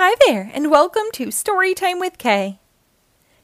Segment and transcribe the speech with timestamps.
[0.00, 2.60] Hi there, and welcome to Storytime with K.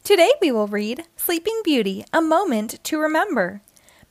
[0.04, 3.60] Today we will read Sleeping Beauty A Moment to Remember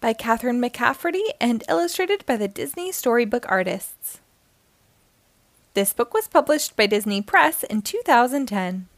[0.02, 4.20] by Catherine McCafferty and illustrated by the Disney Storybook Artists.
[5.74, 8.90] This book was published by Disney Press in 2010.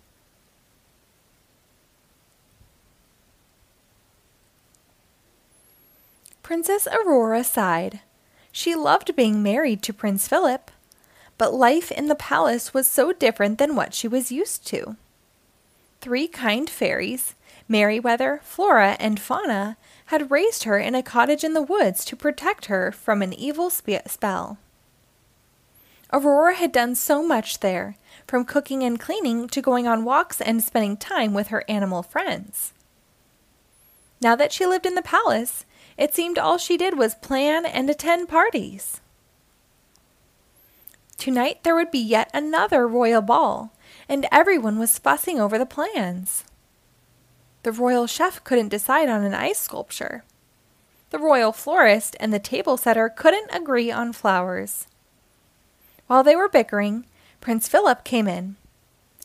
[6.41, 7.99] Princess Aurora sighed.
[8.51, 10.71] She loved being married to Prince Philip,
[11.37, 14.95] but life in the palace was so different than what she was used to.
[16.01, 17.35] Three kind fairies,
[17.67, 22.65] Merryweather, Flora, and Fauna, had raised her in a cottage in the woods to protect
[22.65, 24.57] her from an evil spe- spell.
[26.13, 27.97] Aurora had done so much there,
[28.27, 32.71] from cooking and cleaning to going on walks and spending time with her animal friends.
[34.21, 35.65] Now that she lived in the palace,
[35.97, 39.01] it seemed all she did was plan and attend parties.
[41.17, 43.71] Tonight there would be yet another royal ball,
[44.07, 46.43] and everyone was fussing over the plans.
[47.63, 50.23] The royal chef couldn't decide on an ice sculpture.
[51.09, 54.87] The royal florist and the table setter couldn't agree on flowers.
[56.07, 57.05] While they were bickering,
[57.41, 58.57] Prince Philip came in.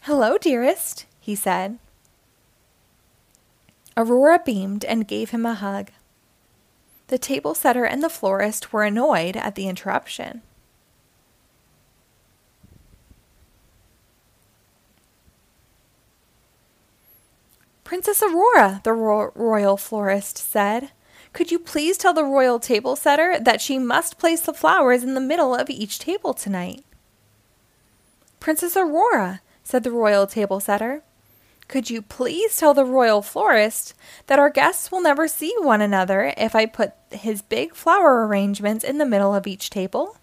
[0.03, 1.79] Hello, dearest, he said.
[3.97, 5.91] Aurora beamed and gave him a hug.
[7.09, 10.43] The table setter and the florist were annoyed at the interruption.
[17.91, 20.93] Princess Aurora, the ro- royal florist said,
[21.33, 25.15] could you please tell the royal table setter that she must place the flowers in
[25.15, 26.85] the middle of each table tonight?
[28.39, 31.03] Princess Aurora, said the royal table setter,
[31.67, 33.95] could you please tell the royal florist
[34.29, 38.85] that our guests will never see one another if I put his big flower arrangements
[38.85, 40.17] in the middle of each table?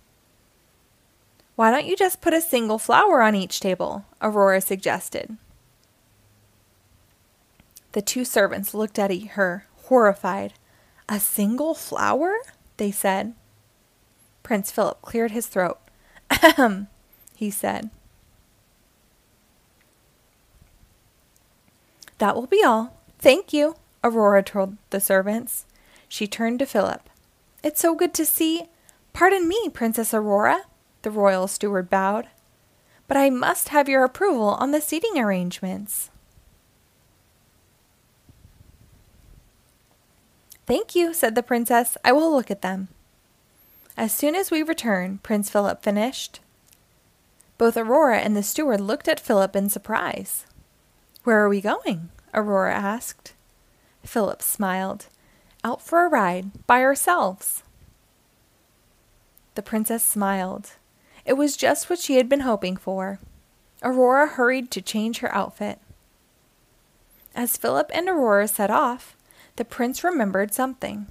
[1.57, 4.05] Why don't you just put a single flower on each table?
[4.21, 5.35] Aurora suggested.
[7.93, 10.53] The two servants looked at her, horrified.
[11.09, 12.38] A single flower?
[12.78, 13.34] they said.
[14.44, 15.79] Prince Philip cleared his throat.
[16.29, 16.88] Ahem,
[17.35, 17.89] he said.
[22.17, 22.97] That will be all.
[23.19, 25.66] Thank you, Aurora told the servants.
[26.07, 27.09] She turned to Philip.
[27.63, 28.63] It's so good to see.
[29.13, 30.62] Pardon me, Princess Aurora,
[31.01, 32.28] the royal steward bowed.
[33.07, 36.09] But I must have your approval on the seating arrangements.
[40.67, 41.97] Thank you, said the princess.
[42.03, 42.89] I will look at them.
[43.95, 46.41] As soon as we return, Prince Philip finished.
[47.57, 50.45] Both Aurora and the steward looked at Philip in surprise.
[51.23, 52.09] Where are we going?
[52.33, 53.33] Aurora asked.
[54.03, 55.07] Philip smiled.
[55.63, 57.63] Out for a ride, by ourselves.
[59.56, 60.73] The princess smiled.
[61.25, 63.19] It was just what she had been hoping for.
[63.81, 65.79] Aurora hurried to change her outfit.
[67.33, 69.16] As Philip and Aurora set off,
[69.57, 71.07] the prince remembered something.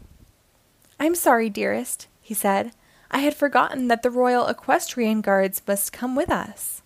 [0.99, 2.73] I'm sorry, dearest, he said.
[3.11, 6.83] I had forgotten that the royal equestrian guards must come with us.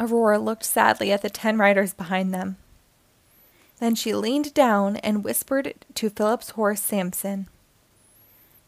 [0.00, 2.56] Aurora looked sadly at the ten riders behind them.
[3.80, 7.48] Then she leaned down and whispered to Philip's horse, Samson.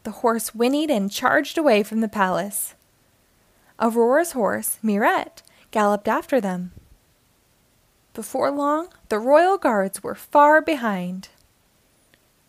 [0.03, 2.75] The horse whinnied and charged away from the palace.
[3.79, 5.41] Aurora's horse, Mirette,
[5.71, 6.71] galloped after them.
[8.13, 11.29] Before long, the royal guards were far behind.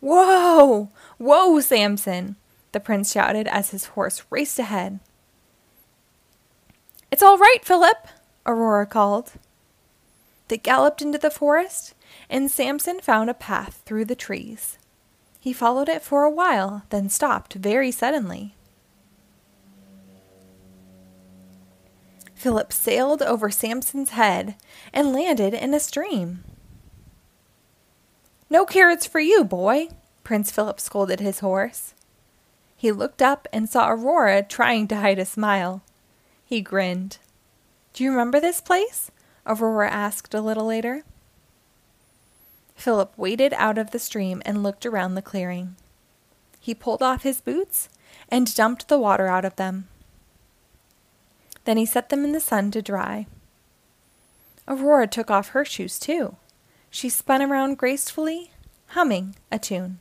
[0.01, 0.89] Whoa!
[1.17, 2.35] Whoa, Samson!
[2.73, 4.99] the prince shouted as his horse raced ahead.
[7.11, 8.07] It's all right, Philip,
[8.45, 9.33] Aurora called.
[10.49, 11.93] They galloped into the forest,
[12.29, 14.77] and Samson found a path through the trees.
[15.39, 18.55] He followed it for a while, then stopped very suddenly.
[22.43, 24.55] Philip sailed over Samson's head
[24.91, 26.43] and landed in a stream.
[28.49, 29.87] No carrots for you, boy,
[30.25, 31.93] Prince Philip scolded his horse.
[32.75, 35.83] He looked up and saw Aurora trying to hide a smile.
[36.43, 37.17] He grinned.
[37.93, 39.09] Do you remember this place?
[39.47, 41.05] Aurora asked a little later.
[42.75, 45.77] Philip waded out of the stream and looked around the clearing.
[46.59, 47.87] He pulled off his boots
[48.27, 49.87] and dumped the water out of them.
[51.65, 53.27] Then he set them in the sun to dry.
[54.67, 56.35] Aurora took off her shoes too.
[56.89, 58.51] She spun around gracefully,
[58.87, 59.99] humming a tune.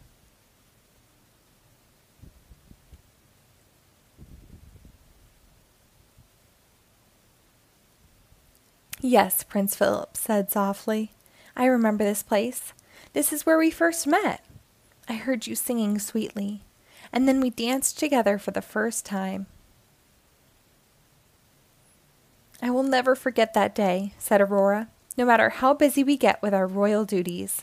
[9.00, 11.10] Yes, Prince Philip said softly.
[11.56, 12.72] I remember this place.
[13.14, 14.44] This is where we first met.
[15.08, 16.62] I heard you singing sweetly,
[17.12, 19.46] and then we danced together for the first time.
[22.62, 24.88] I will never forget that day, said Aurora,
[25.18, 27.62] no matter how busy we get with our royal duties.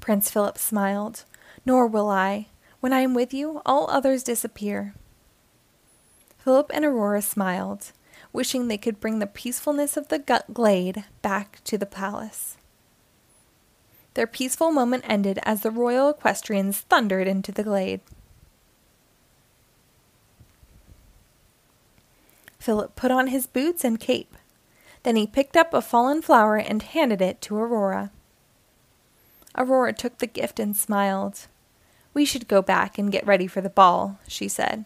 [0.00, 1.24] Prince Philip smiled.
[1.64, 2.46] Nor will I.
[2.78, 4.94] When I am with you, all others disappear.
[6.38, 7.90] Philip and Aurora smiled,
[8.32, 12.56] wishing they could bring the peacefulness of the glade back to the palace.
[14.14, 18.00] Their peaceful moment ended as the royal equestrians thundered into the glade.
[22.66, 24.36] Philip put on his boots and cape.
[25.04, 28.10] Then he picked up a fallen flower and handed it to Aurora.
[29.56, 31.46] Aurora took the gift and smiled.
[32.12, 34.84] We should go back and get ready for the ball, she said.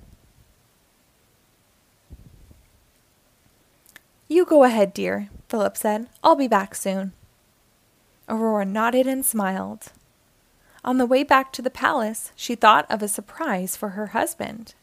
[4.28, 6.06] You go ahead, dear, Philip said.
[6.22, 7.12] I'll be back soon.
[8.28, 9.86] Aurora nodded and smiled.
[10.84, 14.74] On the way back to the palace, she thought of a surprise for her husband.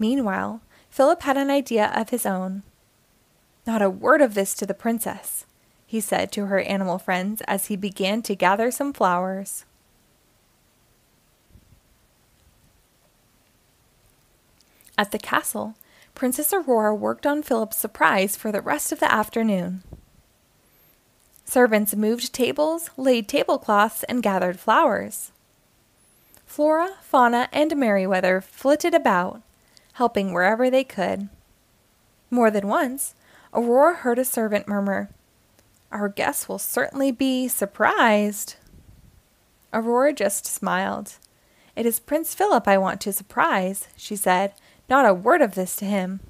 [0.00, 2.62] Meanwhile, Philip had an idea of his own.
[3.66, 5.44] Not a word of this to the princess,
[5.86, 9.64] he said to her animal friends as he began to gather some flowers.
[14.96, 15.76] At the castle,
[16.14, 19.84] Princess Aurora worked on Philip's surprise for the rest of the afternoon.
[21.44, 25.30] Servants moved tables, laid tablecloths, and gathered flowers.
[26.44, 29.42] Flora, Fauna, and Merryweather flitted about,
[29.98, 31.28] helping wherever they could.
[32.30, 33.16] More than once,
[33.52, 35.10] Aurora heard a servant murmur,
[35.90, 38.54] Our guests will certainly be surprised.
[39.72, 41.14] Aurora just smiled.
[41.74, 44.54] It is Prince Philip I want to surprise, she said,
[44.88, 46.20] not a word of this to him.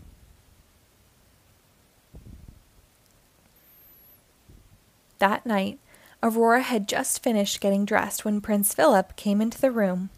[5.19, 5.79] That night,
[6.23, 10.09] Aurora had just finished getting dressed when Prince Philip came into the room.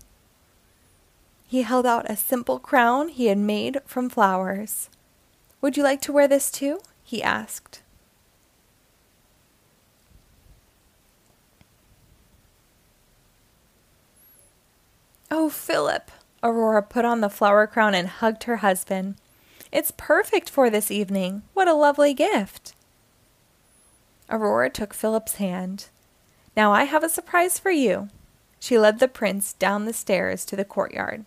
[1.51, 4.89] He held out a simple crown he had made from flowers.
[5.61, 6.79] Would you like to wear this too?
[7.03, 7.83] he asked.
[15.29, 19.17] Oh, Philip, Aurora put on the flower crown and hugged her husband.
[19.73, 21.43] It's perfect for this evening.
[21.53, 22.77] What a lovely gift.
[24.31, 25.87] Aurora took Philip's hand.
[26.57, 28.09] Now I have a surprise for you.
[28.61, 31.25] She led the prince down the stairs to the courtyard.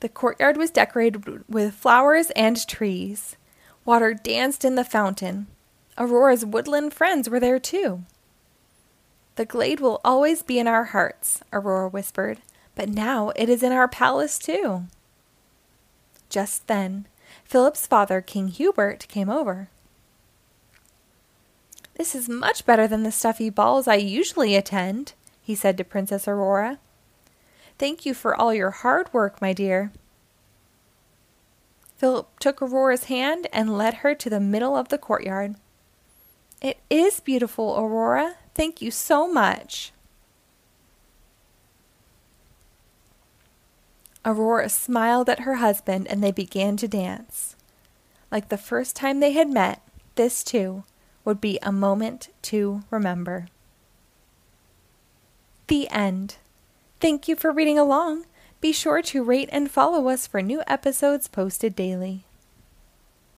[0.00, 3.36] The courtyard was decorated with flowers and trees.
[3.84, 5.46] Water danced in the fountain.
[5.98, 8.04] Aurora's woodland friends were there too.
[9.36, 12.40] The glade will always be in our hearts, Aurora whispered,
[12.74, 14.84] but now it is in our palace too.
[16.28, 17.06] Just then,
[17.44, 19.68] Philip's father, King Hubert, came over.
[21.96, 25.12] This is much better than the stuffy balls I usually attend,
[25.42, 26.78] he said to Princess Aurora.
[27.80, 29.90] Thank you for all your hard work, my dear.
[31.96, 35.54] Philip took Aurora's hand and led her to the middle of the courtyard.
[36.60, 39.92] It is beautiful, Aurora, Thank you so much.
[44.26, 47.56] Aurora smiled at her husband and they began to dance.
[48.30, 49.80] Like the first time they had met,
[50.16, 50.84] this too
[51.24, 53.46] would be a moment to remember.
[55.68, 56.36] The end.
[57.00, 58.26] Thank you for reading along.
[58.60, 62.26] Be sure to rate and follow us for new episodes posted daily.